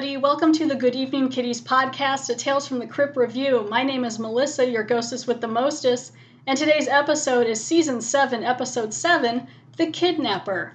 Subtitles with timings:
[0.00, 0.16] everybody.
[0.16, 3.66] Welcome to the Good Evening Kiddies podcast, a Tales from the Crypt review.
[3.68, 6.14] My name is Melissa, your ghostess with the mostest,
[6.46, 9.46] and today's episode is season 7, episode 7
[9.76, 10.72] The Kidnapper.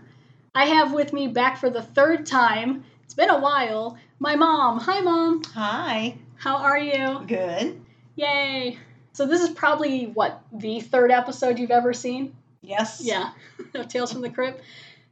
[0.54, 4.80] I have with me back for the third time, it's been a while, my mom.
[4.82, 5.44] Hi, mom.
[5.56, 6.20] Hi.
[6.36, 7.24] How are you?
[7.26, 7.82] Good.
[8.18, 8.78] Yay.
[9.14, 12.36] So, this is probably what, the third episode you've ever seen?
[12.62, 13.02] Yes.
[13.04, 13.32] Yeah,
[13.74, 14.62] of Tales from the Crypt.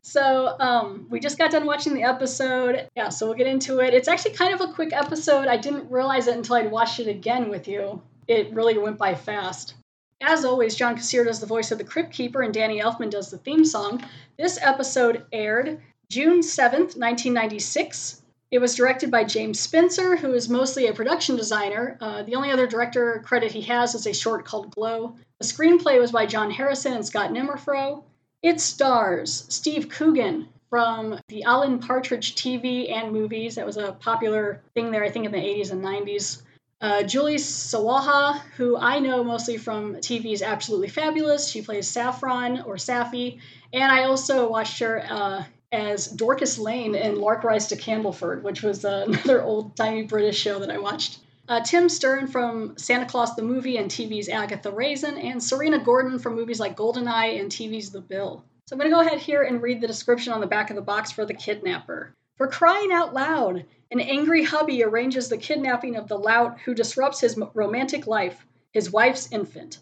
[0.04, 2.90] So um, we just got done watching the episode.
[2.96, 3.94] Yeah, so we'll get into it.
[3.94, 5.48] It's actually kind of a quick episode.
[5.48, 8.02] I didn't realize it until I'd watched it again with you.
[8.28, 9.76] It really went by fast.
[10.22, 13.32] As always, John Kassir does the voice of the Crypt Keeper and Danny Elfman does
[13.32, 14.04] the theme song.
[14.38, 18.22] This episode aired June 7th, 1996.
[18.52, 21.98] It was directed by James Spencer, who is mostly a production designer.
[22.00, 25.16] Uh, the only other director credit he has is a short called Glow.
[25.40, 28.04] The screenplay was by John Harrison and Scott Nimerfro.
[28.44, 33.56] It stars Steve Coogan from the Alan Partridge TV and movies.
[33.56, 36.42] That was a popular thing there, I think, in the 80s and 90s.
[36.82, 41.48] Uh, Julie Sawalha, who I know mostly from TV's Absolutely Fabulous.
[41.48, 43.40] She plays Saffron or Saffy.
[43.72, 48.62] And I also watched her uh, as Dorcas Lane in Lark Rise to Candleford, which
[48.62, 51.20] was uh, another old timey British show that I watched.
[51.48, 56.18] Uh, Tim Stern from Santa Claus the Movie and TV's Agatha Raisin, and Serena Gordon
[56.20, 58.46] from movies like Goldeneye and TV's The Bill.
[58.68, 60.78] So I'm going to go ahead here and read the description on the back of
[60.78, 62.14] the box for the kidnapper.
[62.38, 67.20] For crying out loud, an angry hubby arranges the kidnapping of the lout who disrupts
[67.20, 69.80] his romantic life, his wife's infant.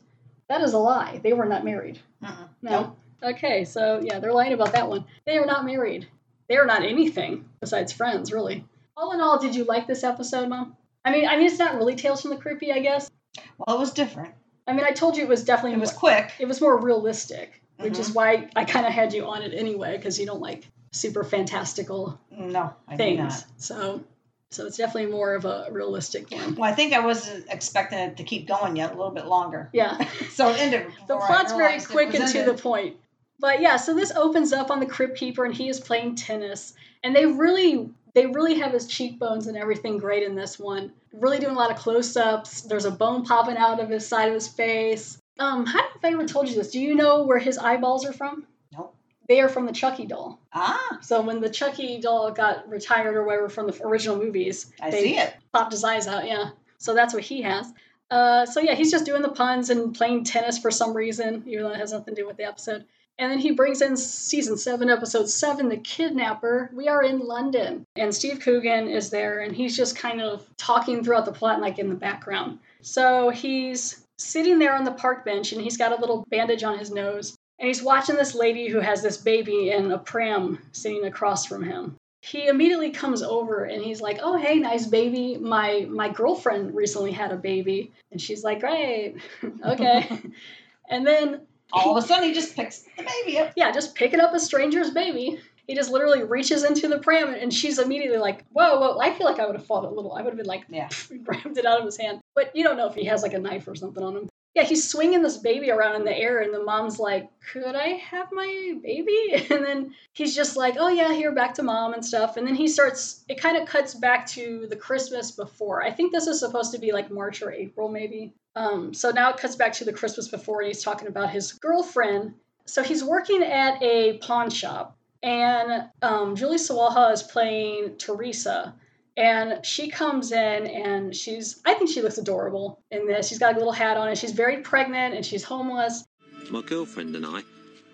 [0.50, 1.22] That is a lie.
[1.24, 2.00] They were not married.
[2.24, 2.48] Uh-uh.
[2.64, 2.96] No.
[3.24, 5.06] Okay, so yeah, they're lying about that one.
[5.28, 6.08] They are not married.
[6.50, 8.66] They are not anything besides friends, really.
[8.98, 10.76] All in all, did you like this episode, Mom?
[11.04, 13.10] I mean, I mean, it's not really Tales from the Creepy, I guess.
[13.58, 14.34] Well, it was different.
[14.68, 16.32] I mean, I told you it was definitely It was more, quick.
[16.40, 18.16] it was more realistic, which is Mhm.
[18.16, 22.20] why I kind of had you on it anyway because you don't like super fantastical
[22.30, 23.18] No, I things.
[23.20, 23.46] not.
[23.58, 24.04] So,
[24.52, 26.56] so it's definitely more of a realistic one.
[26.56, 29.70] Well, I think I wasn't expecting it to keep going yet a little bit longer.
[29.74, 29.98] Yeah.
[30.32, 30.88] So it ended.
[31.08, 32.98] the plot's very quick and to the point.
[33.40, 36.74] But yeah, so this opens up on the Crypt Keeper, and he is playing tennis,
[37.04, 40.92] and they really, they really have his cheekbones and everything great in this one.
[41.14, 42.62] Really doing a lot of close-ups.
[42.62, 45.18] There's a bone popping out of his side of his face.
[45.40, 46.72] Um, I don't know if I ever told you this.
[46.72, 48.46] Do you know where his eyeballs are from?
[48.76, 48.94] Nope.
[49.28, 50.40] They are from the Chucky doll.
[50.54, 54.92] Ah, So when the Chucky doll got retired or whatever from the original movies, I
[54.92, 55.34] they see it.
[55.54, 56.28] popped his eyes out.
[56.28, 56.50] Yeah.
[56.78, 57.72] So that's what he has.
[58.10, 61.64] Uh, so yeah, he's just doing the puns and playing tennis for some reason, even
[61.64, 62.84] though it has nothing to do with the episode.
[63.18, 66.72] And then he brings in season seven, episode seven, The Kidnapper.
[66.74, 67.86] We are in London.
[67.96, 71.78] And Steve Coogan is there, and he's just kind of talking throughout the plot, like
[71.78, 72.60] in the background.
[72.82, 76.80] So he's sitting there on the park bench, and he's got a little bandage on
[76.80, 77.36] his nose.
[77.60, 81.64] And he's watching this lady who has this baby in a pram sitting across from
[81.64, 85.38] him he immediately comes over and he's like, "Oh, hey, nice baby.
[85.38, 89.16] My my girlfriend recently had a baby." And she's like, "Great,
[89.66, 90.22] okay."
[90.90, 91.42] and then
[91.74, 93.54] All of a sudden, he just picks the baby up.
[93.56, 95.40] yeah, just picking up a stranger's baby.
[95.68, 99.26] He just literally reaches into the pram and she's immediately like, "Whoa, whoa!" I feel
[99.28, 100.14] like I would have fought a little.
[100.14, 100.90] I would have been like, Yeah.
[101.24, 102.20] grabbed it out of his hand.
[102.36, 104.30] But you don't know if he has like a knife or something on him.
[104.54, 107.90] Yeah, he's swinging this baby around in the air, and the mom's like, Could I
[107.90, 109.46] have my baby?
[109.50, 112.36] And then he's just like, Oh, yeah, here, back to mom and stuff.
[112.36, 115.82] And then he starts, it kind of cuts back to the Christmas before.
[115.82, 118.34] I think this is supposed to be like March or April, maybe.
[118.56, 122.34] Um, so now it cuts back to the Christmas before, he's talking about his girlfriend.
[122.66, 128.76] So he's working at a pawn shop, and um, Julie Sawalha is playing Teresa
[129.18, 133.54] and she comes in and she's i think she looks adorable in this she's got
[133.56, 136.06] a little hat on and she's very pregnant and she's homeless
[136.50, 137.42] My girlfriend and I,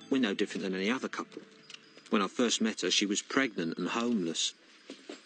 [0.10, 1.42] we're no different than any other couple.
[2.10, 4.54] When I first met her, she was pregnant and homeless.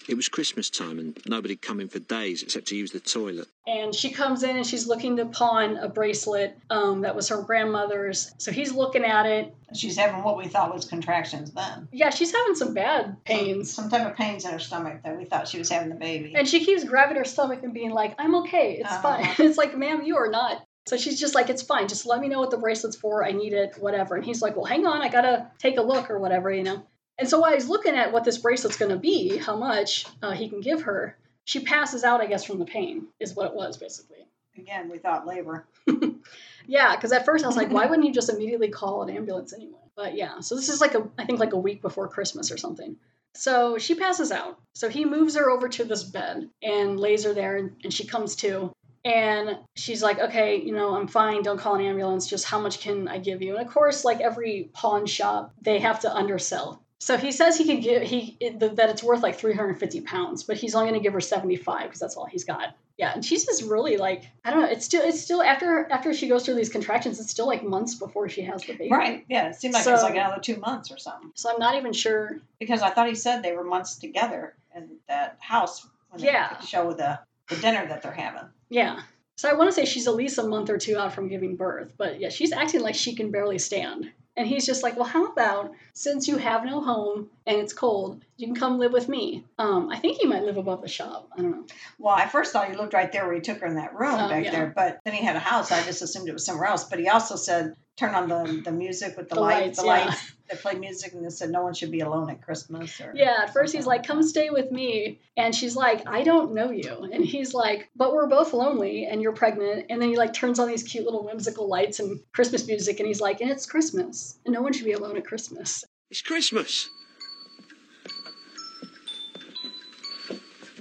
[0.10, 3.48] It was Christmas time and nobody'd come in for days except to use the toilet.
[3.68, 7.42] and she comes in and she's looking to pawn a bracelet um, that was her
[7.42, 11.88] grandmother's so he's looking at it She's having what we thought was contractions then.
[11.92, 15.26] yeah she's having some bad pains Some type of pains in her stomach that we
[15.26, 16.34] thought she was having the baby.
[16.36, 19.02] and she keeps grabbing her stomach and being like i'm okay it's Uh-huh.
[19.02, 22.20] fine it's like ma'am you are not so she's just like it's fine just let
[22.20, 24.86] me know what the bracelet's for i need it whatever and he's like well hang
[24.88, 26.82] on i gotta take a look or whatever you know
[27.22, 30.50] and so while he's looking at what this bracelet's gonna be how much uh, he
[30.50, 31.16] can give her
[31.46, 34.18] she passes out i guess from the pain is what it was basically.
[34.58, 35.66] Again, we thought labor.
[36.68, 39.54] yeah because at first i was like why wouldn't you just immediately call an ambulance
[39.54, 39.80] anyway?
[39.96, 42.58] But yeah so this is like a i think like a week before christmas or
[42.58, 42.98] something.
[43.34, 44.60] So she passes out.
[44.74, 48.06] So he moves her over to this bed and lays her there and, and she
[48.06, 48.74] comes to
[49.06, 52.82] and she's like okay you know i'm fine don't call an ambulance just how much
[52.82, 53.56] can i give you?
[53.58, 57.66] And of course like every pawn shop they have to undersell So he says he
[57.66, 61.14] could give he that it's worth like 350 pounds, but he's only going to give
[61.14, 62.76] her 75 because that's all he's got.
[62.96, 64.68] Yeah, and she's just really like I don't know.
[64.68, 67.96] It's still it's still after after she goes through these contractions, it's still like months
[67.96, 68.92] before she has the baby.
[68.92, 69.26] Right.
[69.30, 69.48] Yeah.
[69.50, 71.32] It seemed like it was like another two months or something.
[71.34, 72.40] So I'm not even sure.
[72.60, 76.60] Because I thought he said they were months together in that house when they Yeah.
[76.60, 77.20] show the,
[77.50, 78.48] the dinner that they're having.
[78.70, 79.02] Yeah.
[79.38, 81.56] So I want to say she's at least a month or two out from giving
[81.56, 84.12] birth, but yeah, she's acting like she can barely stand.
[84.42, 88.26] And he's just like, well, how about since you have no home and it's cold,
[88.38, 89.46] you can come live with me.
[89.60, 91.30] Um, I think he might live above the shop.
[91.38, 91.66] I don't know.
[92.00, 94.16] Well, I first thought he lived right there where he took her in that room
[94.16, 94.50] Oh, back yeah.
[94.50, 95.72] there, but then he had a house.
[95.72, 96.86] I just assumed it was somewhere else.
[96.86, 99.86] But he also said, turn on the, the music with the, The light, lights, the
[99.86, 100.06] yeah.
[100.06, 103.00] lights they play music, and they said no one should be alone at Christmas.
[103.00, 105.20] Or Yeah, at first he's like, come stay with me.
[105.38, 107.08] And she's like, I don't know you.
[107.12, 109.86] And he's like, but we're both lonely and you're pregnant.
[109.90, 113.00] And then he like turns on these cute little whimsical lights and Christmas music.
[113.00, 114.40] And he's like, and it's Christmas.
[114.46, 115.84] And no one should be alone at Christmas.
[116.10, 116.90] It's Christmas.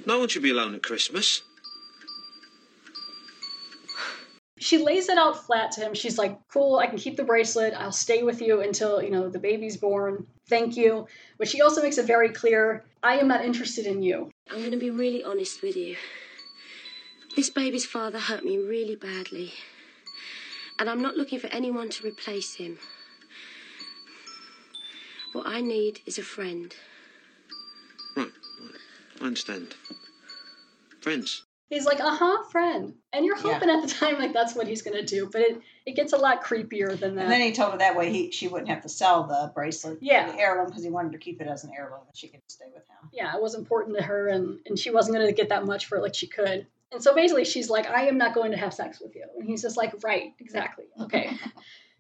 [0.07, 1.43] No one should be alone at Christmas.
[4.61, 5.95] She lays it out flat to him.
[5.95, 7.73] She's like, "Cool, I can keep the bracelet.
[7.75, 10.27] I'll stay with you until, you know, the baby's born.
[10.49, 11.07] Thank you."
[11.39, 14.71] But she also makes it very clear, "I am not interested in you." I'm going
[14.73, 15.97] to be really honest with you.
[17.37, 19.55] This baby's father hurt me really badly.
[20.79, 22.79] And I'm not looking for anyone to replace him.
[25.33, 26.75] What I need is a friend.
[28.17, 28.81] Right, right.
[29.21, 29.75] I understand.
[31.01, 31.45] Friends.
[31.71, 33.55] He's like, "Uh-huh, friend." And you're Yeah.
[33.55, 36.13] hoping at the time like that's what he's going to do, but it it gets
[36.13, 37.23] a lot creepier than that.
[37.23, 39.99] And then he told her that way he she wouldn't have to sell the bracelet,
[40.03, 40.31] Yeah.
[40.33, 42.67] the heirloom, because he wanted to keep it as an heirloom and she could stay
[42.75, 43.09] with him.
[43.13, 45.87] yeah, it was important to her and and she wasn't going to get that much
[45.87, 46.67] for it like she could.
[46.93, 49.47] And so basically she's like, "I am not going to have sex with you." And
[49.47, 50.87] he's just like, "Right, exactly.
[51.01, 51.31] Okay."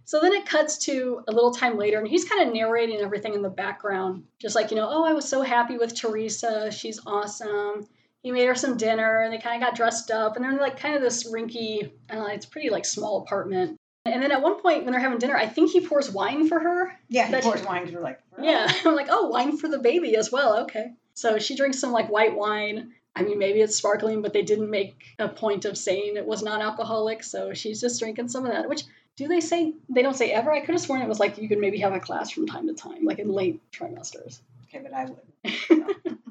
[0.06, 3.34] So then it cuts to a little time later, and he's kind of narrating everything
[3.34, 6.72] in the background, just like, you know, oh, I was so happy with Teresa.
[6.72, 7.86] She's awesome.
[8.22, 10.58] He made her some dinner, and they kind of got dressed up, and they're in
[10.58, 13.76] like kind of this rinky, I it's pretty like small apartment.
[14.06, 16.58] And then at one point when they're having dinner, I think he pours wine for
[16.58, 16.98] her.
[17.08, 19.78] Yeah, he That- pours wine because we're like, Yeah, I'm like, oh, wine for the
[19.78, 20.60] baby as well.
[20.62, 20.92] Okay.
[21.14, 22.92] So she drinks some like white wine.
[23.14, 26.42] I mean, maybe it's sparkling, but they didn't make a point of saying it was
[26.42, 28.68] non-alcoholic, so she's just drinking some of that.
[28.68, 28.84] Which
[29.16, 29.74] do they say?
[29.88, 30.50] They don't say ever.
[30.52, 32.68] I could have sworn it was like you could maybe have a class from time
[32.68, 34.40] to time, like in late trimesters.
[34.68, 36.20] Okay, but I wouldn't.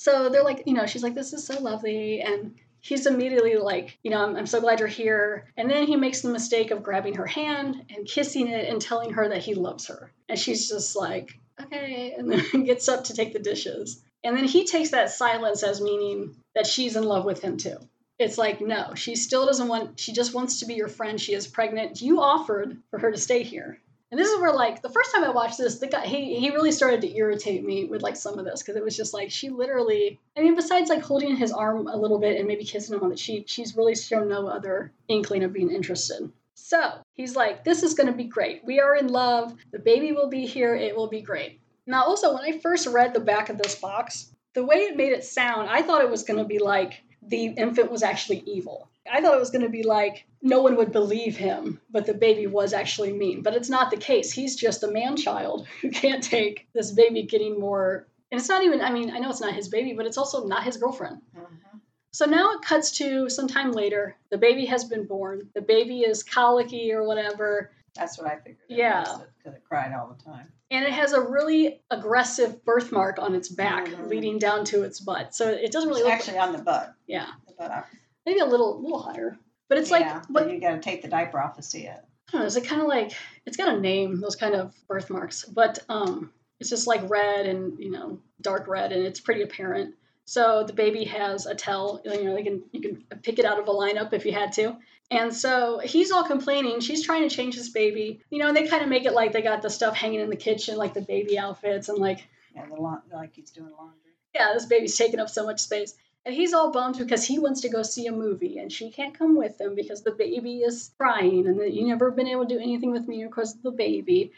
[0.00, 2.22] So they're like, you know, she's like, this is so lovely.
[2.22, 5.52] And he's immediately like, you know, I'm, I'm so glad you're here.
[5.58, 9.12] And then he makes the mistake of grabbing her hand and kissing it and telling
[9.12, 10.10] her that he loves her.
[10.26, 12.14] And she's just like, okay.
[12.16, 14.02] And then gets up to take the dishes.
[14.24, 17.76] And then he takes that silence as meaning that she's in love with him too.
[18.18, 21.20] It's like, no, she still doesn't want, she just wants to be your friend.
[21.20, 22.00] She is pregnant.
[22.00, 23.78] You offered for her to stay here.
[24.10, 26.50] And this is where, like, the first time I watched this, the guy he he
[26.50, 29.30] really started to irritate me with like some of this because it was just like
[29.30, 30.18] she literally.
[30.36, 33.10] I mean, besides like holding his arm a little bit and maybe kissing him on
[33.10, 36.30] the cheek, she's really shown no other inkling of being interested.
[36.54, 38.64] So he's like, "This is going to be great.
[38.64, 39.54] We are in love.
[39.70, 40.74] The baby will be here.
[40.74, 44.32] It will be great." Now, also, when I first read the back of this box,
[44.54, 47.46] the way it made it sound, I thought it was going to be like the
[47.46, 48.88] infant was actually evil.
[49.10, 52.14] I thought it was going to be like no one would believe him, but the
[52.14, 53.42] baby was actually mean.
[53.42, 54.32] But it's not the case.
[54.32, 58.06] He's just a man child who can't take this baby getting more.
[58.30, 60.46] And it's not even, I mean, I know it's not his baby, but it's also
[60.46, 61.20] not his girlfriend.
[61.36, 61.80] Mhm.
[62.12, 64.16] So now it cuts to some time later.
[64.30, 65.48] The baby has been born.
[65.54, 67.70] The baby is colicky or whatever.
[67.94, 68.58] That's what I figured.
[68.68, 69.02] Yeah.
[69.38, 70.52] Because it cried all the time.
[70.70, 74.08] And it has a really aggressive birthmark on its back Mhm.
[74.08, 75.34] leading down to its butt.
[75.34, 76.94] So it doesn't really It's look actually on the butt.
[77.06, 77.86] yeah, The butt
[78.24, 79.36] maybe a little a little higher.
[79.68, 81.86] But it's yeah, like but but you got to take the diaper off to see
[81.86, 82.00] it.
[82.28, 83.12] I don't know, is it kind of like
[83.46, 87.78] it's got a name, those kind of birthmarks, but um, it's just like red and
[87.78, 89.94] you know dark red, and it's pretty apparent.
[90.24, 93.58] So the baby has a tell, you know, they can you can pick it out
[93.58, 94.76] of a lineup if you had to.
[95.12, 96.78] And so he's all complaining.
[96.80, 99.32] She's trying to change his baby, you know, and they kind of make it like
[99.32, 102.66] they got the stuff hanging in the kitchen, like the baby outfits, and like Yeah,
[102.66, 104.12] the laun- like he's doing laundry.
[104.34, 105.94] yeah, this baby's taking up so much space.
[106.26, 109.18] And he's all bummed because he wants to go see a movie and she can't
[109.18, 112.54] come with him because the baby is crying and that you never been able to
[112.54, 114.30] do anything with me because of the baby.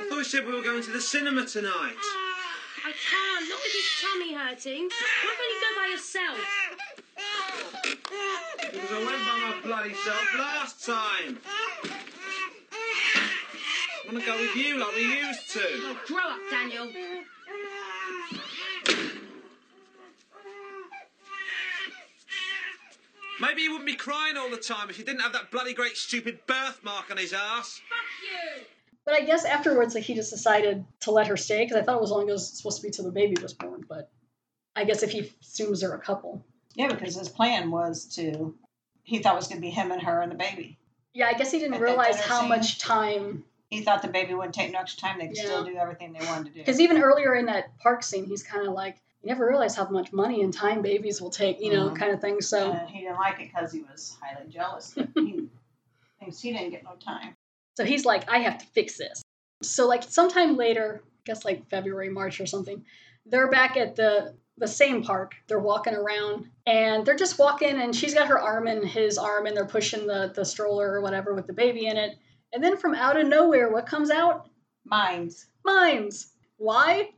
[0.00, 1.72] I thought you said we were going to the cinema tonight.
[1.74, 4.88] Ah, I can't, not with his tummy hurting.
[4.88, 6.38] Why don't you go by yourself?
[8.72, 11.38] Because I went by my bloody self last time.
[14.02, 15.60] I want to go with you like we used to.
[15.62, 16.88] Oh, grow up, Daniel.
[23.40, 25.96] Maybe he wouldn't be crying all the time if he didn't have that bloody great
[25.96, 27.80] stupid birthmark on his ass.
[27.88, 28.64] Fuck you!
[29.04, 31.96] But I guess afterwards, like, he just decided to let her stay because I thought
[31.96, 33.84] it was only goes, supposed to be till the baby was born.
[33.88, 34.10] But
[34.76, 36.44] I guess if he assumes they're a couple.
[36.74, 38.54] Yeah, because his plan was to.
[39.04, 40.78] He thought it was going to be him and her and the baby.
[41.12, 42.48] Yeah, I guess he didn't At that realize dinner how scene?
[42.48, 43.44] much time.
[43.68, 45.18] He thought the baby wouldn't take no extra time.
[45.18, 46.58] They could still do everything they wanted to do.
[46.60, 49.88] Because even earlier in that park scene, he's kind of like, you never realize how
[49.88, 51.96] much money and time babies will take, you know, Mhm.
[51.96, 52.40] kind of thing.
[52.40, 52.70] So.
[52.72, 54.90] And he didn't like it because he was highly jealous.
[54.90, 55.48] that he
[56.20, 57.34] thinks he didn't get no time.
[57.76, 59.22] So he's like, I have to fix this.
[59.62, 62.84] So like sometime later, I guess like February, March or something,
[63.26, 65.34] they're back at the the same park.
[65.48, 69.46] They're walking around and they're just walking and she's got her arm in his arm
[69.46, 72.16] and they're pushing the, the stroller or whatever with the baby in it.
[72.52, 74.48] And then from out of nowhere, what comes out?
[74.84, 75.46] Minds.
[75.64, 76.28] Mimes.
[76.58, 77.10] Why?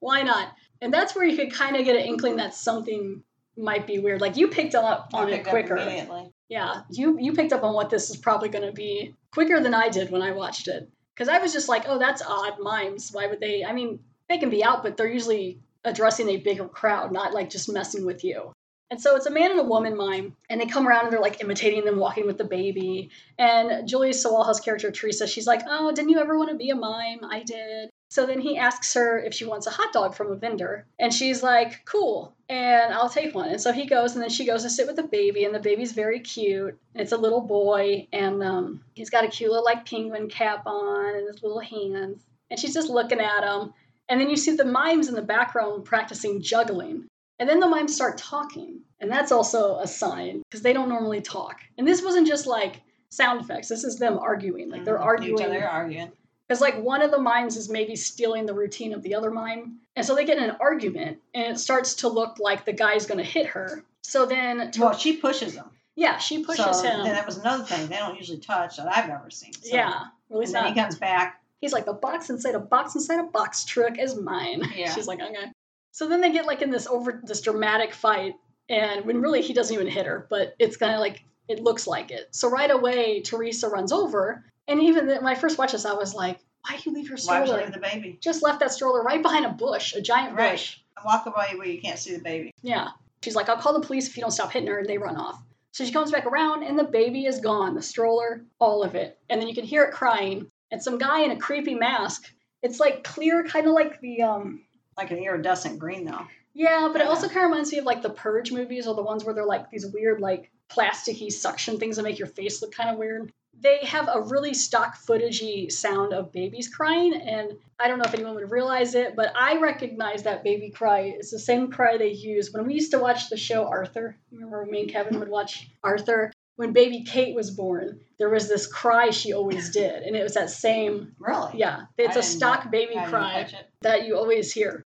[0.00, 0.54] Why not?
[0.80, 3.22] And that's where you could kind of get an inkling that something
[3.56, 4.20] might be weird.
[4.20, 5.76] Like you picked up on it quicker.
[5.76, 6.32] immediately.
[6.48, 9.74] Yeah, you you picked up on what this is probably going to be quicker than
[9.74, 10.88] I did when I watched it.
[11.14, 12.60] Because I was just like, oh, that's odd.
[12.60, 13.10] Mimes.
[13.12, 13.64] Why would they?
[13.64, 17.50] I mean, they can be out, but they're usually addressing a bigger crowd, not like
[17.50, 18.52] just messing with you.
[18.90, 21.20] And so it's a man and a woman mime, and they come around and they're
[21.20, 23.10] like imitating them walking with the baby.
[23.38, 26.74] And Julia Sawalha's character Teresa, she's like, "Oh, didn't you ever want to be a
[26.74, 27.20] mime?
[27.22, 30.36] I did." So then he asks her if she wants a hot dog from a
[30.36, 33.50] vendor, and she's like, "Cool." And I'll take one.
[33.50, 35.60] And so he goes, and then she goes to sit with the baby, and the
[35.60, 36.78] baby's very cute.
[36.94, 41.14] It's a little boy, and um, he's got a cute little like penguin cap on,
[41.14, 42.24] and his little hands.
[42.50, 43.74] And she's just looking at him.
[44.08, 47.06] And then you see the mimes in the background practicing juggling.
[47.38, 48.80] And then the mimes start talking.
[49.00, 51.60] And that's also a sign because they don't normally talk.
[51.76, 54.70] And this wasn't just like sound effects, this is them arguing.
[54.70, 55.04] Like they're Mhm.
[55.04, 55.38] arguing.
[55.38, 56.12] Each other arguing.
[56.46, 59.78] Because like one of the mimes is maybe stealing the routine of the other mime.
[59.96, 63.06] And so they get in an argument and it starts to look like the guy's
[63.06, 63.84] gonna hit her.
[64.02, 65.66] So then Well, she pushes him.
[65.94, 67.00] yeah, she pushes so him.
[67.00, 67.86] And that was another thing.
[67.88, 69.52] They don't usually touch that I've ever seen.
[69.52, 70.04] So, yeah.
[70.28, 70.74] Well, And then not.
[70.74, 71.40] he comes back.
[71.60, 74.62] He's like, the box inside a box inside a box truck is mine.
[74.76, 74.94] Yeah.
[74.94, 75.50] She's like, okay.
[75.92, 78.34] So then they get like in this over this dramatic fight,
[78.68, 81.86] and when really he doesn't even hit her, but it's kind of like it looks
[81.86, 82.28] like it.
[82.30, 85.94] So right away, Teresa runs over, and even then, when I first watched this, I
[85.94, 87.64] was like, why do you leave your Why would you stroller?
[87.64, 88.18] leave the baby?
[88.20, 90.52] Just left that stroller right behind a bush, a giant Right.
[90.52, 90.78] bush.
[91.04, 92.52] Walk away where you can't see the baby.
[92.62, 92.88] Yeah.
[93.24, 95.16] She's like, I'll call the police if you don't stop hitting her, and they run
[95.16, 95.40] off.
[95.72, 99.18] So she comes back around, and the baby is gone, the stroller, all of it.
[99.30, 102.32] And then you can hear it crying, and some guy in a creepy mask.
[102.62, 104.64] It's like clear, kind of like the um.
[104.96, 106.26] Like an iridescent green, though.
[106.54, 109.02] Yeah, but it also kind of reminds me of like the Purge movies, or the
[109.02, 112.72] ones where they're like these weird, like plasticky suction things that make your face look
[112.72, 113.32] kind of weird.
[113.60, 118.14] They have a really stock footagey sound of babies crying, and I don't know if
[118.14, 121.14] anyone would realize it, but I recognize that baby cry.
[121.16, 124.16] It's the same cry they use when we used to watch the show Arthur.
[124.32, 126.32] Remember me and Kevin would watch Arthur?
[126.58, 130.34] When baby Kate was born, there was this cry she always did, and it was
[130.34, 131.52] that same, Really?
[131.56, 133.70] yeah, it's I a didn't stock know- baby I didn't cry catch it.
[133.82, 134.84] that you always hear.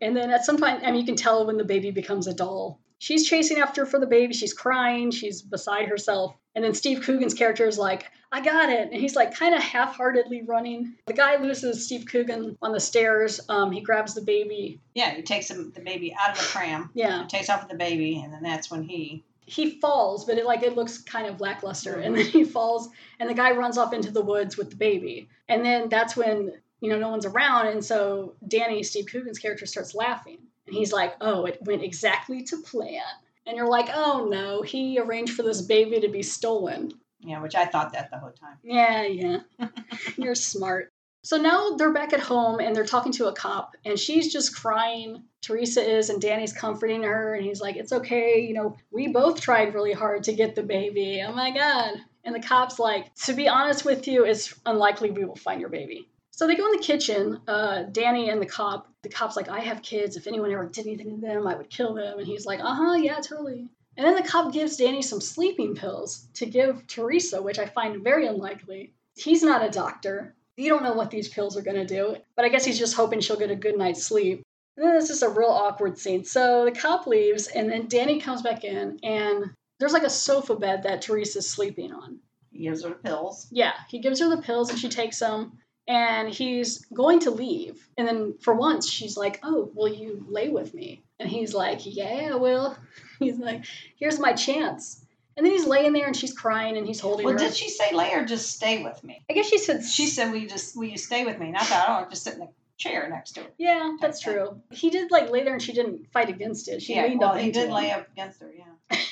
[0.00, 2.34] And then at some point, I mean, you can tell when the baby becomes a
[2.34, 2.80] doll.
[2.98, 4.32] She's chasing after for the baby.
[4.32, 5.10] She's crying.
[5.10, 6.34] She's beside herself.
[6.54, 8.90] And then Steve Coogan's character is like, I got it.
[8.90, 10.94] And he's like kind of half heartedly running.
[11.06, 13.40] The guy loses Steve Coogan on the stairs.
[13.48, 14.80] Um, he grabs the baby.
[14.94, 16.90] Yeah, he takes him, the baby out of the pram.
[16.94, 17.26] Yeah.
[17.28, 19.22] Takes off with the baby, and then that's when he.
[19.48, 22.00] He falls, but it like it looks kind of lackluster.
[22.00, 22.88] And then he falls,
[23.20, 25.28] and the guy runs off into the woods with the baby.
[25.48, 29.66] And then that's when you know no one's around, and so Danny, Steve Coogan's character,
[29.66, 33.02] starts laughing, and he's like, "Oh, it went exactly to plan."
[33.46, 37.54] And you're like, "Oh no, he arranged for this baby to be stolen." Yeah, which
[37.54, 38.58] I thought that the whole time.
[38.62, 39.38] Yeah, yeah.
[40.16, 40.92] You're smart.
[41.26, 44.54] So now they're back at home and they're talking to a cop, and she's just
[44.54, 45.24] crying.
[45.42, 48.38] Teresa is, and Danny's comforting her, and he's like, It's okay.
[48.40, 51.24] You know, we both tried really hard to get the baby.
[51.26, 51.94] Oh my God.
[52.24, 55.70] And the cop's like, To be honest with you, it's unlikely we will find your
[55.70, 56.08] baby.
[56.36, 58.92] So they go in the kitchen, uh, Danny and the cop.
[59.02, 60.16] The cop's like, I have kids.
[60.16, 62.18] If anyone ever did anything to them, I would kill them.
[62.18, 63.70] And he's like, Uh huh, yeah, totally.
[63.96, 68.04] And then the cop gives Danny some sleeping pills to give Teresa, which I find
[68.04, 68.92] very unlikely.
[69.14, 70.34] He's not a doctor.
[70.58, 72.96] You don't know what these pills are going to do, but I guess he's just
[72.96, 74.42] hoping she'll get a good night's sleep.
[74.76, 76.22] And then it's just a real awkward scene.
[76.22, 80.54] So the cop leaves, and then Danny comes back in, and there's like a sofa
[80.54, 82.18] bed that Teresa's sleeping on.
[82.50, 83.48] He gives her the pills.
[83.50, 87.86] Yeah, he gives her the pills, and she takes them, and he's going to leave.
[87.96, 91.02] And then for once, she's like, Oh, will you lay with me?
[91.20, 92.76] And he's like, Yeah, I will.
[93.18, 93.64] He's like,
[93.98, 95.02] Here's my chance.
[95.36, 97.38] And then he's laying there and she's crying and he's holding Well, her.
[97.38, 99.22] Well, did she say lay or just stay with me?
[99.30, 101.68] I guess she said She said, "Will you just will you stay with me?" Not
[101.68, 103.46] that I don't just sit in the chair next to her.
[103.58, 104.36] Yeah, that's Okay.
[104.36, 104.60] true.
[104.70, 106.82] He did like lay there and she didn't fight against it.
[106.82, 107.74] She yeah, leaned well, he did him.
[107.74, 108.52] lay up against her.
[108.56, 108.98] Yeah.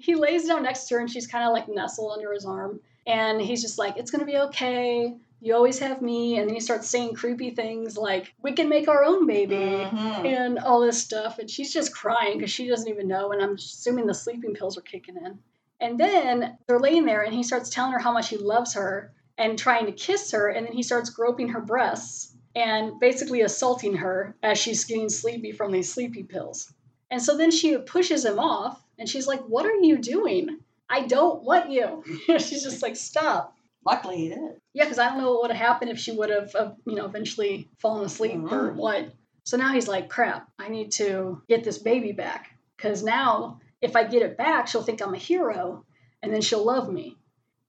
[0.00, 2.80] He lays down next to her and she's kind of like nestled under his arm.
[3.06, 5.12] And he's just like, it's going to be okay.
[5.40, 6.38] You always have me.
[6.38, 9.54] And then he starts saying creepy things like, we can make our own baby.
[9.56, 10.24] Mhm.
[10.24, 11.38] And all this stuff.
[11.38, 13.32] And she's just crying because she doesn't even know.
[13.32, 15.38] And I'm assuming the sleeping pills are kicking in.
[15.80, 19.12] And then they're laying there and he starts telling her how much he loves her
[19.36, 20.48] and trying to kiss her.
[20.48, 25.52] And then he starts groping her breasts and basically assaulting her as she's getting sleepy
[25.52, 26.72] from these sleepy pills.
[27.10, 30.58] And so then she pushes him off and she's like, What are you doing?
[30.90, 32.02] I don't want you.
[32.38, 33.56] she's just like, Stop.
[33.84, 34.38] Luckily, he did.
[34.74, 36.94] Yeah, because I don't know what would have happened if she would have, uh, you
[36.96, 38.74] know, eventually fallen asleep or Mhm.
[38.74, 39.12] what.
[39.44, 42.58] So now he's like, crap, I need to get this baby back.
[42.76, 45.84] Because now, if I get it back, she'll think I'm a hero
[46.22, 47.16] and then she'll love me.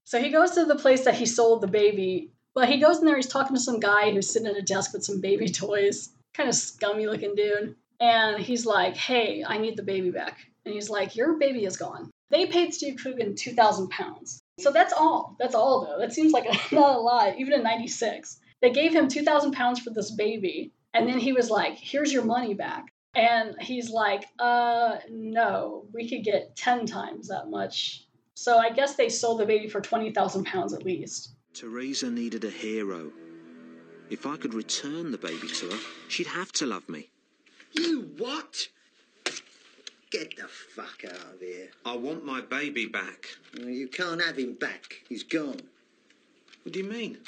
[0.03, 3.05] So he goes to the place that he sold the baby, but he goes in
[3.05, 6.09] there, he's talking to some guy who's sitting at a desk with some baby toys,
[6.33, 7.75] kind of scummy looking dude.
[8.01, 10.37] And he's like, hey, I need the baby back.
[10.65, 12.09] And he's like, your baby is gone.
[12.29, 14.41] They paid Steve Coogan 2,000 pounds.
[14.59, 15.35] So that's all.
[15.39, 15.99] That's all, though.
[15.99, 18.39] That seems like a, not a lot, even in 96.
[18.61, 20.71] They gave him 2,000 pounds for this baby.
[20.93, 22.85] And then he was like, here's your money back.
[23.15, 28.05] And he's like, uh, no, we could get 10 times that much.
[28.33, 31.33] So I guess they sold the baby for 20,000 pounds at least.
[31.53, 33.11] Teresa needed a hero.
[34.09, 37.09] If I could return the baby to her, she'd have to love me.
[37.73, 38.67] You what?
[40.11, 41.69] Get the fuck out of here.
[41.85, 43.27] I want my baby back.
[43.53, 45.03] You can't have him back.
[45.07, 45.61] He's gone.
[46.63, 47.19] What do you mean?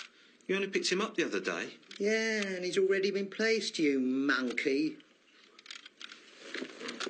[0.47, 1.67] You only picked him up the other day.
[1.99, 4.97] Yeah, and he's already been placed, you monkey.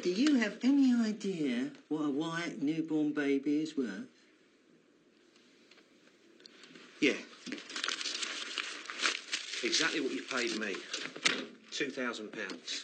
[0.02, 4.08] Do you have any idea what a white newborn baby is worth?
[7.00, 7.13] Yeah.
[9.63, 10.76] Exactly what you paid me.
[11.72, 12.84] Two thousand pounds.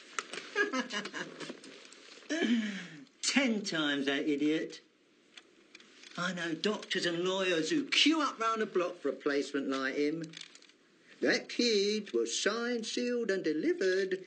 [3.23, 4.81] Ten times that idiot.
[6.17, 9.95] I know doctors and lawyers who queue up round the block for a placement like
[9.95, 10.23] him.
[11.21, 14.19] That kid was signed, sealed, and delivered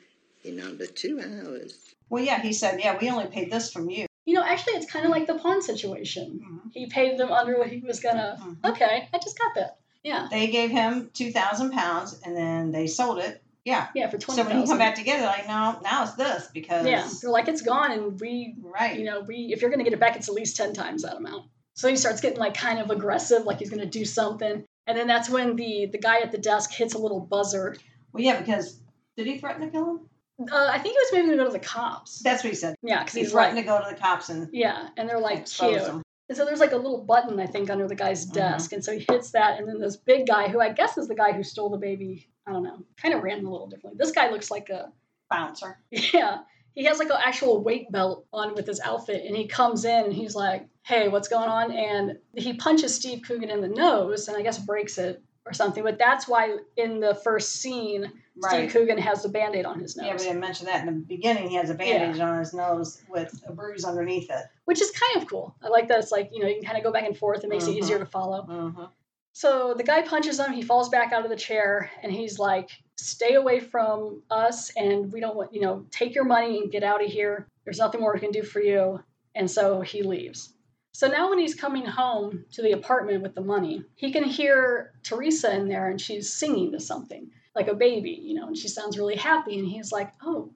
[0.44, 1.94] in under two hours.
[2.08, 4.06] Well, yeah, he said, yeah, we only paid this from you.
[4.26, 6.40] You know, actually, it's kind of like the pawn situation.
[6.44, 6.72] Mhm.
[6.72, 8.36] He paid them under what he was gonna.
[8.40, 8.70] Mhm.
[8.70, 9.78] Okay, I just got that.
[10.02, 13.42] Yeah, They gave him two thousand pounds, and then they sold it.
[13.64, 13.88] Yeah.
[13.94, 16.86] yeah, for twenty So when you come back together, like, no, now it's this because
[16.86, 18.98] yeah, they're like it's gone, and we, right.
[18.98, 21.16] you know, we if you're gonna get it back, it's at least ten times that
[21.16, 21.46] amount.
[21.74, 25.06] So he starts getting like kind of aggressive, like he's gonna do something, and then
[25.06, 27.76] that's when the the guy at the desk hits a little buzzer.
[28.12, 28.80] well, yeah, because
[29.16, 30.00] did he threaten to kill him?
[30.50, 32.20] Uh, I think he was maybe gonna go to the cops.
[32.22, 32.74] That's what he said.
[32.82, 35.20] Yeah, because He he's threatened like, to go to the cops and yeah, and they're
[35.20, 35.82] like cute.
[35.82, 36.02] him.
[36.30, 38.32] And so there's like a little button, I think, under the guy's Mhm.
[38.34, 38.72] desk.
[38.72, 39.58] And so he hits that.
[39.58, 42.28] And then this big guy, who I guess is the guy who stole the baby,
[42.46, 43.98] I don't know, kind of ran a little differently.
[43.98, 44.92] This guy looks like a,
[45.30, 45.78] Bouncer.
[45.90, 46.38] yeah,
[46.72, 49.24] he has like an actual weight belt on with his outfit.
[49.26, 51.70] And he comes in and he's like, hey, what's going on?
[51.70, 55.84] And he punches Steve Coogan in the nose and I guess breaks it or something.
[55.84, 58.10] But that's why in the first scene,
[58.42, 58.70] Right.
[58.70, 60.06] Steve Coogan has the band aid on his nose.
[60.06, 61.50] Yeah, we didn't mention that in the beginning.
[61.50, 64.44] He has a bandage on his nose with a bruise underneath it.
[64.64, 65.54] which is kind of cool.
[65.62, 67.44] I like that it's like, you know, you can kind of go back and forth.
[67.44, 67.78] It makes it Mhm.
[67.78, 68.46] easier to follow.
[68.48, 68.84] Mm-hmm.
[69.32, 72.70] So the guy punches him, he falls back out of the chair, and he's like,
[72.96, 76.82] Stay away from us, and we don't want, you know, take your money and get
[76.82, 77.48] out of here.
[77.64, 79.02] There's nothing more we can do for you.
[79.34, 80.52] And so he leaves.
[80.92, 84.92] So now when he's coming home to the apartment with the money, he can hear
[85.02, 88.68] Teresa in there and she's singing to something, like a baby, you know, and she
[88.68, 89.58] sounds really happy.
[89.58, 90.52] And he's like, Oh,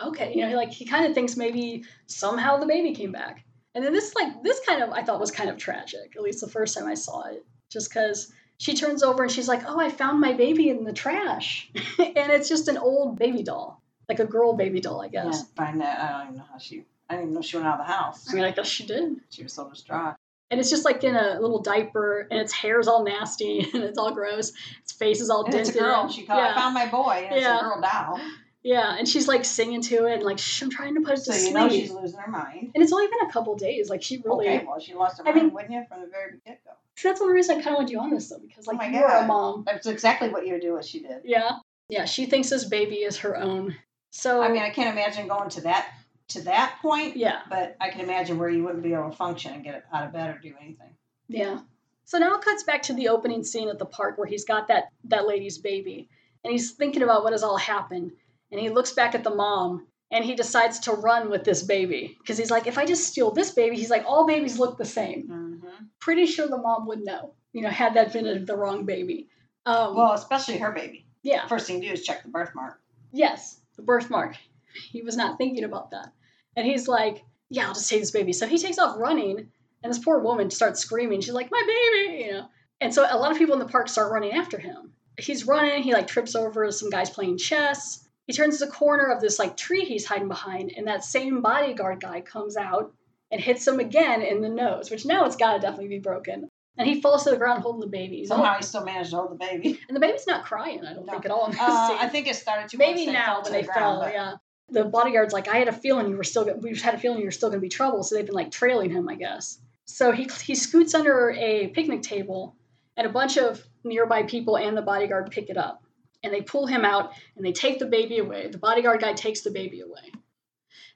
[0.00, 0.32] okay.
[0.34, 3.44] You know, like he kind of thinks maybe somehow the baby came back.
[3.76, 6.40] And then this, like, this kind of, I thought was kind of tragic, at least
[6.40, 9.78] the first time I saw it just because she turns over and she's like, "Oh,
[9.78, 14.20] I found my baby in the trash," and it's just an old baby doll, like
[14.20, 15.44] a girl baby doll, I Yeah, guess.
[15.56, 16.00] find that.
[16.00, 16.84] I don't even know how she.
[17.10, 18.30] I didn't even know she went out of the house.
[18.30, 19.20] I mean, I guess she did.
[19.28, 20.14] she was so distraught.
[20.50, 23.82] And it's just like in a little diaper, and its hair is all nasty and
[23.84, 24.52] it's all gross.
[24.82, 25.68] Its face is all And dented.
[25.68, 26.08] it's a girl.
[26.08, 26.38] She called.
[26.38, 28.20] yeah, I found my boy, and it's a girl doll.
[28.62, 31.22] yeah, and she's like singing to it and like, Shh, I'm trying to put it
[31.24, 31.54] So to you sleep.
[31.56, 32.70] know she's losing her mind.
[32.74, 33.90] and it's only been a couple days.
[33.90, 34.46] Like she really.
[34.48, 36.70] Okay, well she lost her I mind, mean- wouldn't you, from the very get go?
[36.96, 38.90] So that's one reason I kind of want you on this though, because like Oh
[38.90, 39.64] my you are a mom.
[39.66, 40.74] That's exactly what you do.
[40.74, 41.22] What she did.
[41.24, 41.52] Yeah,
[41.88, 42.04] yeah.
[42.04, 43.76] She thinks this baby is her own.
[44.10, 45.88] So I mean, I can't imagine going to that
[46.28, 47.16] to that point.
[47.16, 47.40] yeah.
[47.50, 50.12] But I can imagine where you wouldn't be able to function and get out of
[50.12, 50.94] bed or do anything.
[51.28, 51.60] Yeah.
[52.04, 54.68] So now it cuts back to the opening scene at the park where he's got
[54.68, 56.08] that that lady's baby,
[56.44, 58.12] and he's thinking about what has all happened,
[58.52, 62.16] and he looks back at the mom, and he decides to run with this baby
[62.20, 64.84] because he's like, if I just steal this baby, he's like, all babies look the
[64.84, 65.28] same.
[65.28, 65.84] Mm-hmm.
[66.00, 69.28] Pretty sure the mom would know, you know, had that been the wrong baby.
[69.66, 71.06] Um, Well, especially her baby.
[71.22, 72.80] yeah, First thing to do is check the birthmark.
[73.12, 74.36] yes, the birthmark.
[74.74, 76.12] He was not thinking about that.
[76.56, 78.32] And he's like, yeah, I'll just take this baby.
[78.32, 79.48] So he takes off running,
[79.82, 81.20] and this poor woman starts screaming.
[81.20, 82.46] She's like, my baby, you know.
[82.80, 84.92] And so a lot of people in the park start running after him.
[85.18, 88.03] He's running, he like trips over some guys playing chess.
[88.26, 92.00] He turns the corner of this like tree he's hiding behind, and that same bodyguard
[92.00, 92.92] guy comes out
[93.30, 96.48] and hits him again in the nose, which now it's gotta definitely be broken.
[96.76, 98.16] And he falls to the ground holding the baby.
[98.18, 99.78] He's Somehow he still managed to hold the baby.
[99.88, 101.12] and the baby's not crying, I don't No.
[101.12, 101.46] think at all.
[101.50, 101.96] Uh.
[102.00, 104.34] I think it started to maybe now when to they the fell, but- yeah.
[104.70, 106.50] The bodyguard's like, I had a feeling you were still.
[106.58, 108.34] We just had a feeling you were still going to be trouble, so they've been
[108.34, 109.58] like trailing him, I guess.
[109.84, 112.56] So he he scoots under a picnic table,
[112.96, 115.83] and a bunch of nearby people and the bodyguard pick it up,
[116.24, 118.48] and they pull him out and they take the baby away.
[118.48, 120.10] The bodyguard guy takes the baby away.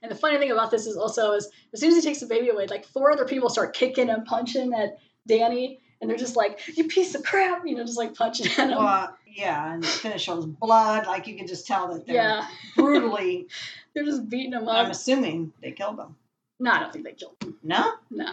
[0.02, 2.26] And the funny thing about this is also is as soon as he takes the
[2.26, 6.36] baby away, like four other people start kicking and punching at Danny, and they're just
[6.36, 8.78] like, "You piece of crap," you know, just like punching at him.
[8.78, 11.06] Well, yeah, and finish shows blood.
[11.06, 13.48] Like you can just tell that they're yeah, brutally.
[13.94, 14.86] they're just beating him up.
[14.86, 16.14] I'm assuming they killed him.
[16.60, 17.56] No, I don't think they killed him.
[17.62, 17.94] No.
[18.10, 18.24] No,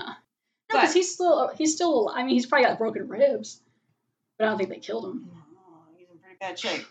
[0.69, 2.11] But- because he's still he's still.
[2.13, 3.59] I mean, he's probably got broken ribs,
[4.37, 5.31] but I don't think they killed him.
[6.41, 6.85] Oh, in bad shape.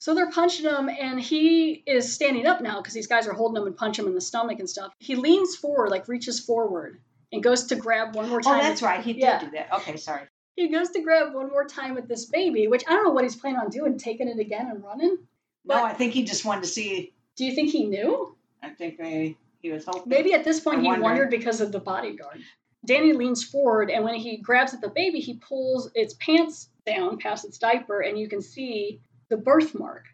[0.00, 3.60] So they're punching him, and he is standing up now because these guys are holding
[3.60, 4.92] him and punch him in the stomach and stuff.
[4.98, 7.00] He leans forward, like reaches forward,
[7.32, 8.54] and goes to grab one more time.
[8.54, 8.68] Oh, time.
[8.68, 9.00] that's right.
[9.02, 9.40] He did Yeah.
[9.40, 9.72] do that.
[9.74, 10.22] Okay, sorry.
[10.54, 13.24] He goes to grab one more time with this baby, which I don't know what
[13.24, 15.18] he's planning on doing, taking it again and running.
[15.64, 17.12] No, I think he just wanted to see.
[17.36, 18.36] Do you think he knew?
[18.62, 20.04] I think maybe he was hoping.
[20.06, 22.40] Maybe at this point I'm he wondered because of the bodyguard.
[22.88, 27.18] Danny leans forward, and when he grabs at the baby, he pulls its pants down
[27.18, 30.06] past its diaper, and you can see the birthmark.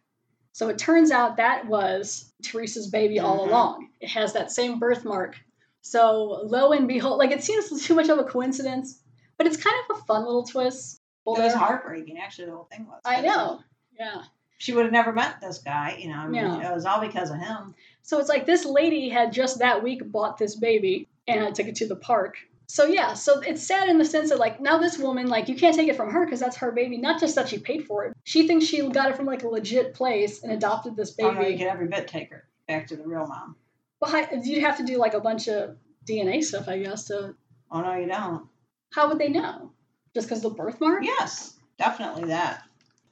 [0.52, 3.48] So it turns out that was Teresa's baby all Mhm.
[3.48, 3.88] along.
[4.00, 5.36] It has that same birthmark.
[5.82, 9.00] So lo and behold, like it seems too much of a coincidence,
[9.38, 11.00] but it's kind of a fun little twist.
[11.26, 12.18] It was heartbreaking.
[12.18, 13.00] Actually, the whole thing was.
[13.04, 13.60] I know.
[13.98, 14.24] Yeah.
[14.58, 15.96] She would have never met this guy.
[15.98, 16.70] You know, I mean, Yeah.
[16.70, 17.74] it was all because of him.
[18.02, 21.66] So it's like this lady had just that week bought this baby and I took
[21.66, 22.36] it to the park.
[22.66, 25.54] So yeah, so it's sad in the sense that like now this woman like you
[25.56, 26.96] can't take it from her because that's her baby.
[26.96, 28.16] Not just that she paid for it.
[28.24, 31.28] She thinks she got it from like a legit place and adopted this baby.
[31.28, 33.56] Oh, no, you could every bit take her back to the real mom.
[34.00, 37.04] Well, you'd have to do like a bunch of DNA stuff, I guess.
[37.04, 37.34] To
[37.70, 38.46] Oh no, you don't.
[38.92, 39.72] how would they know?
[40.14, 41.02] Just because the birthmark?
[41.02, 42.62] Yes, definitely that.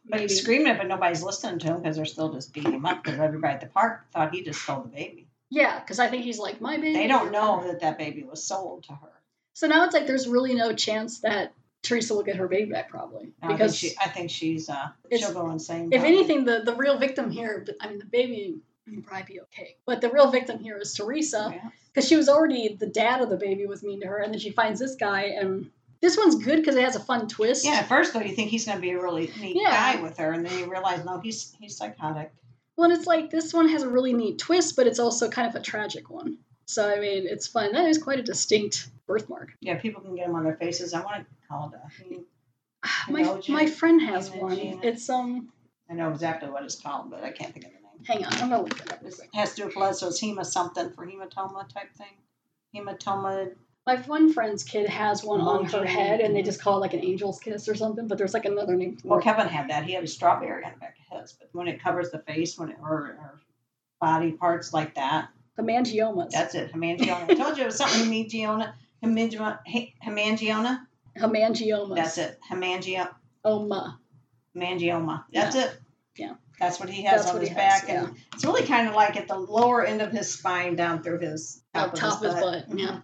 [0.04, 0.32] But Maybe.
[0.32, 3.20] he's screaming, but nobody's listening to him because they're still just beating him up because
[3.20, 5.28] everybody at the park thought he just stole the baby.
[5.50, 6.94] Yeah, because I think he's like my baby.
[6.94, 9.12] They don't know that that baby was sold to her.
[9.54, 12.88] So now it's like there's really no chance that Teresa will get her baby back,
[12.88, 15.92] probably I think because she, I think she's, uh, she'll go insane.
[15.92, 16.16] if probably.
[16.16, 18.56] anything, the, the real victim here, I mean, the baby
[18.88, 19.76] would probably be okay.
[19.84, 21.70] But the real victim here is Teresa, Yeah.
[21.92, 24.38] because she was already the dad of the baby was mean to her, and then
[24.40, 27.64] she finds this guy, and this one's good because it has a fun twist.
[27.64, 29.94] Yeah, at first though, you think he's going to be a really neat Yeah.
[29.94, 32.32] guy with her, and then you realize no, he's he's psychotic.
[32.76, 35.48] Well, and it's like this one has a really neat twist, but it's also kind
[35.48, 36.38] of a tragic one.
[36.66, 37.72] So I mean, it's fun.
[37.72, 39.50] That is quite a distinct birthmark.
[39.60, 40.94] Yeah, people can get them on their faces.
[40.94, 42.24] I want to call it
[43.08, 43.12] a.
[43.12, 44.58] My my friend has one.
[44.82, 45.52] It's um.
[45.90, 48.04] I know exactly what it's called, but I can't think of the name.
[48.06, 49.02] Hang on, I'm gonna look it up.
[49.04, 52.16] It has to do with blood, so it's hema something for hematoma type thing.
[52.74, 53.52] Hematoma.
[53.84, 56.94] My one friend's kid has one on her head, and they just call it like
[56.94, 58.06] an angel's kiss or something.
[58.06, 59.24] But there's like another name for Well, it.
[59.24, 59.84] Kevin had that.
[59.84, 62.56] He had a strawberry on the back of his, but when it covers the face,
[62.56, 63.40] when it or, or
[64.00, 66.30] body parts like that, Hemangiomas.
[66.30, 66.72] that's it.
[66.72, 67.30] Hemangioma.
[67.30, 68.72] I told you it was something hemangioma.
[69.02, 69.58] Hemangioma.
[69.66, 70.86] he- Hemangioma.
[71.18, 71.96] Hemangiomas.
[71.96, 72.38] That's it.
[72.50, 73.10] Hemangioma.
[73.44, 73.98] Oma.
[74.56, 75.24] Hemangioma.
[75.32, 75.78] That's it.
[76.16, 76.34] Yeah.
[76.58, 79.16] That's what he has That's on his has, back, and it's really kind of like
[79.16, 82.70] at the lower end of his spine, down through his Top, top of his butt.
[82.70, 82.78] Mhm.
[82.78, 82.98] Yeah.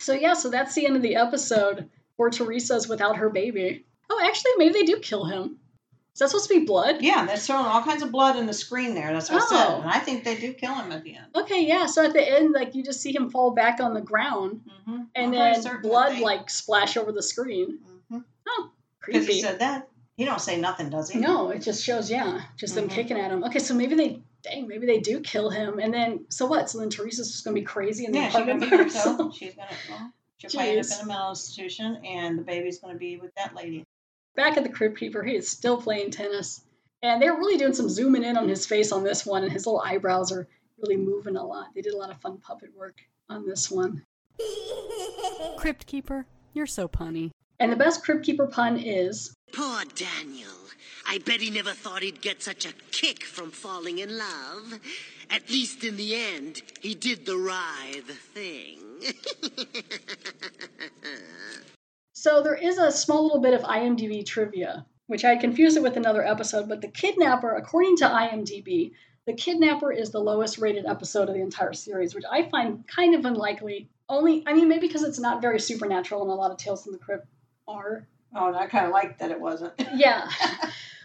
[0.00, 3.84] So yeah, so that's the end of the episode where Teresa's without her baby.
[4.08, 5.58] Oh, actually, maybe they do kill him.
[6.14, 7.02] Is that supposed to be blood?
[7.02, 9.12] Yeah, they're showing all kinds of blood in the screen there.
[9.12, 9.48] That's what I Oh.
[9.48, 9.80] said.
[9.80, 11.26] And I think they do kill him at the end.
[11.34, 11.86] Okay, yeah.
[11.86, 15.02] So at the end, like you just see him fall back on the ground, Mm-hmm.
[15.16, 17.78] and then blood like splash over the screen.
[18.08, 18.22] Because
[19.00, 19.18] Creepy.
[19.18, 19.88] Because he said that.
[20.16, 21.18] He don't say nothing, does he?
[21.18, 22.92] No, it just shows, yeah, just them Mhm.
[22.92, 23.42] kicking at him.
[23.42, 26.70] Okay, so maybe they, dang, maybe they do kill him, and then so what?
[26.70, 28.88] So then Teresa's just gonna be crazy and the Yeah, she's gonna be by there
[28.88, 29.36] so herself.
[29.36, 29.68] she's gonna.
[29.90, 33.34] Well, she'll probably end up in a mental institution, and the baby's gonna be with
[33.34, 33.84] that lady.
[34.36, 36.62] Back at the Crypt Keeper, he is still playing tennis,
[37.02, 39.66] and they're really doing some zooming in on his face on this one, and his
[39.66, 41.68] little eyebrows are really moving a lot.
[41.74, 42.96] They did a lot of fun puppet work
[43.28, 44.04] on this one.
[45.56, 47.30] Crypt Keeper, you're so punny.
[47.60, 50.50] And the best Crypt Keeper pun is Poor Daniel.
[51.06, 54.80] I bet he never thought he'd get such a kick from falling in love.
[55.30, 58.80] At least in the end, he did the writhe thing.
[62.24, 65.98] So there is a small little bit of IMDb trivia, which I confused it with
[65.98, 68.92] another episode, but the kidnapper, according to IMDb,
[69.26, 73.14] the kidnapper is the lowest rated episode of the entire series, which I find kind
[73.14, 73.90] of unlikely.
[74.08, 76.92] Only, I mean, maybe because it's not very supernatural, and a lot of Tales from
[76.92, 77.26] the Crypt
[77.68, 78.08] are.
[78.34, 79.74] Oh, and I kind of liked that it wasn't.
[79.94, 80.26] Yeah.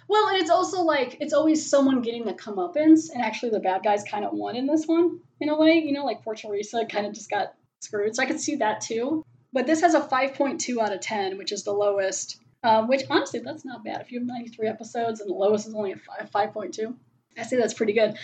[0.07, 3.83] well, and it's also like it's always someone getting the comeuppance, and actually the bad
[3.83, 5.73] guys kind of won in this one in a way.
[5.73, 8.15] You know, like poor Teresa kind of just got screwed.
[8.15, 9.25] So I could see that too.
[9.51, 12.39] But this has a 5.2 out of 10, which is the lowest.
[12.61, 14.01] Um, which honestly, that's not bad.
[14.01, 16.93] If you have 93 episodes and the lowest is only a 5, 5.2,
[17.37, 18.17] I say that's pretty good.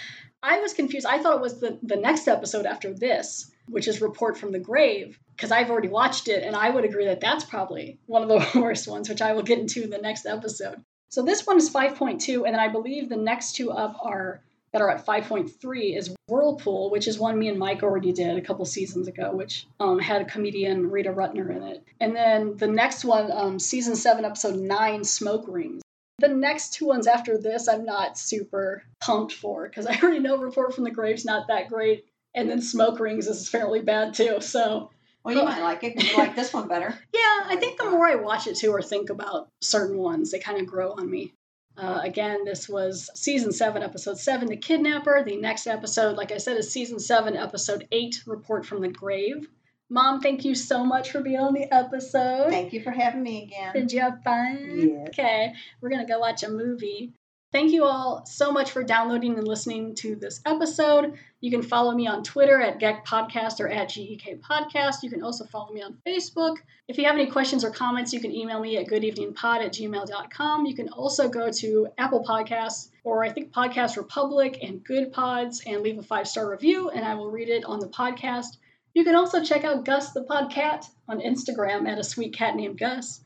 [0.44, 1.06] I was confused.
[1.06, 4.60] I thought it was the, the next episode after this, which is Report from the
[4.60, 8.30] Grave, because I've already watched it, and I would agree that that's probably one of
[8.30, 10.84] the worst ones, which I will get into in the next episode.
[11.10, 14.42] So this one is 5.2, and then I believe the next two up are
[14.76, 18.42] that are at 5.3 is Whirlpool, which is one me and Mike already did a
[18.42, 21.82] couple seasons ago, which um, had comedian Rita Rudner in it.
[22.02, 25.82] And then the next one, um, season seven, episode nine, Smoke Rings.
[26.20, 30.40] The next two ones after this, I'm not super pumped for because I already know
[30.40, 32.04] Report from the Grave's not that great,
[32.36, 34.42] and then Smoke Rings is fairly bad too.
[34.42, 34.92] So
[35.24, 36.04] Well, you might like it.
[36.04, 36.88] you like this one better.
[37.14, 40.40] yeah, I think the more I watch it too or think about certain ones, they
[40.40, 41.32] kind of grow on me.
[41.78, 45.24] Uh, again, this was season seven, episode seven, The Kidnapper.
[45.26, 49.48] The next episode, like I said, is season seven, episode eight, Report from the Grave.
[49.90, 52.50] Mom, thank you so much for being on the episode.
[52.50, 53.74] Thank you for having me again.
[53.74, 54.80] Did you have fun?
[54.80, 55.08] Yes.
[55.10, 57.14] Okay, we're gonna go watch a movie.
[57.56, 61.18] Thank you all so much for downloading and listening to this episode.
[61.40, 65.04] You can follow me on Twitter at GEK Podcast or at GEK Podcast.
[65.04, 66.58] You can also follow me on Facebook.
[66.90, 70.66] If you have any questions or comments, you can email me at goodeveningpod at gmail.com.
[70.66, 75.64] You can also go to Apple Podcasts or I think Podcast Republic and Good Pods
[75.66, 78.58] and leave a five star review, and I will read it on the podcast.
[78.94, 82.78] You can also check out Gus the Podcat on Instagram at a sweet cat named
[82.78, 83.22] Gus.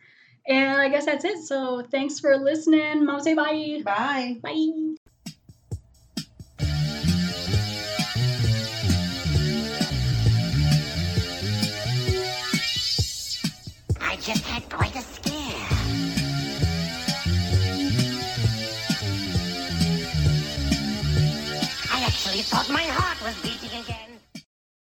[0.47, 1.39] And I guess that's it.
[1.43, 3.05] So thanks for listening.
[3.05, 3.81] Mom say bye.
[3.83, 4.37] Bye.
[4.41, 4.95] Bye.
[14.01, 15.35] I just had quite a scare.
[21.91, 23.48] I actually thought my heart was beating.